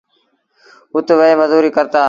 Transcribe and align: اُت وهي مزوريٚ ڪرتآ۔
اُت 0.93 1.07
وهي 1.19 1.33
مزوريٚ 1.41 1.75
ڪرتآ۔ 1.75 1.99